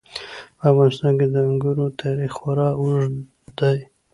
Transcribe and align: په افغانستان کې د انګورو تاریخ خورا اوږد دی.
په 0.57 0.63
افغانستان 0.71 1.13
کې 1.19 1.27
د 1.33 1.35
انګورو 1.49 1.85
تاریخ 2.01 2.31
خورا 2.39 2.69
اوږد 2.79 3.13
دی. 3.59 3.79